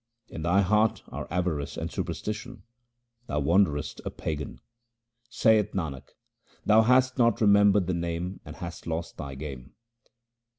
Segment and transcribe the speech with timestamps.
[0.29, 2.63] In thy heart are avarice and superstition;
[3.27, 4.59] thou wanderest a pagan.
[5.29, 6.15] Saith Nanak,
[6.65, 9.75] thou hast not remembered the Name and hast lost thy game.